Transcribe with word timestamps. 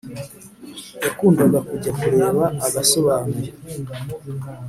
Yakundaga 1.05 1.59
kujya 1.69 1.91
kureba 1.99 2.43
agasobanuye 2.67 3.49